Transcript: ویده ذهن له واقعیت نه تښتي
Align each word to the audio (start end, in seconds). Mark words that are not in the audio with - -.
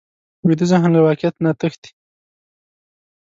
ویده 0.45 0.65
ذهن 0.71 0.89
له 0.93 0.99
واقعیت 1.05 1.35
نه 1.45 1.51
تښتي 1.59 1.91